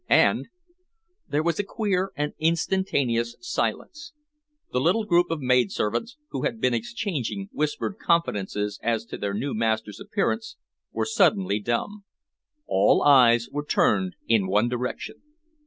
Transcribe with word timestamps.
And" 0.09 0.47
There 1.29 1.43
was 1.43 1.59
a 1.59 1.63
queer 1.63 2.11
and 2.15 2.33
instantaneous 2.39 3.35
silence. 3.39 4.13
The 4.71 4.81
little 4.81 5.05
group 5.05 5.29
of 5.29 5.41
maidservants, 5.41 6.17
who 6.31 6.41
had 6.41 6.59
been 6.59 6.73
exchanging 6.73 7.49
whispered 7.51 7.99
confidences 8.01 8.79
as 8.81 9.05
to 9.05 9.17
their 9.19 9.35
new 9.35 9.53
master's 9.53 9.99
appearance, 9.99 10.57
were 10.91 11.05
suddenly 11.05 11.59
dumb. 11.59 12.03
All 12.65 13.03
eyes 13.03 13.47
were 13.51 13.63
turned 13.63 14.15
in 14.27 14.47
one 14.47 14.67
direction. 14.67 15.21